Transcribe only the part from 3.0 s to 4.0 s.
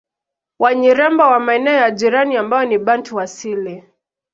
asili